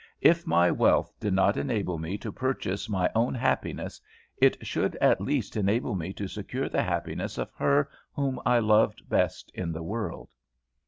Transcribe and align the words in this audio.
If 0.21 0.47
my 0.47 0.71
wealth 0.71 1.13
did 1.19 1.35
not 1.35 1.57
enable 1.57 1.99
me 1.99 2.17
to 2.17 2.31
purchase 2.31 2.89
my 2.89 3.07
own 3.13 3.35
happiness, 3.35 4.01
it 4.37 4.65
should 4.65 4.95
at 4.95 5.21
least 5.21 5.55
enable 5.55 5.93
me 5.93 6.11
to 6.13 6.27
secure 6.27 6.67
the 6.69 6.81
happiness 6.81 7.37
of 7.37 7.51
her 7.53 7.87
whom 8.11 8.41
I 8.43 8.57
loved 8.57 9.07
best 9.07 9.51
in 9.53 9.73
the 9.73 9.83
world. 9.83 10.29